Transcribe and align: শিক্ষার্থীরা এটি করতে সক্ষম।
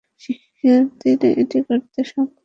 শিক্ষার্থীরা 0.21 1.29
এটি 1.41 1.59
করতে 1.67 1.99
সক্ষম। 2.03 2.27